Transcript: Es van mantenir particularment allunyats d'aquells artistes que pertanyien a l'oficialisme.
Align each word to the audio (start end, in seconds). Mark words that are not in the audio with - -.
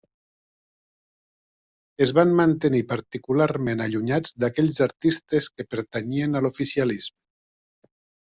Es 2.05 2.13
van 2.19 2.31
mantenir 2.39 2.81
particularment 2.93 3.85
allunyats 3.85 4.33
d'aquells 4.45 4.81
artistes 4.87 5.49
que 5.59 5.67
pertanyien 5.75 6.39
a 6.41 6.45
l'oficialisme. 6.47 7.91